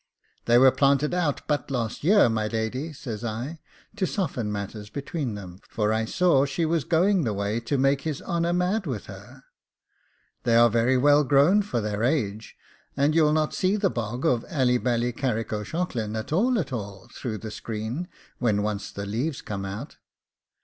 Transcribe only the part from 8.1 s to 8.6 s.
honour